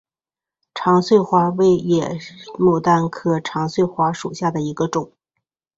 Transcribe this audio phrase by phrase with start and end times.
[0.73, 2.17] 长穗花为野
[2.57, 5.11] 牡丹科长穗花属下的一个种。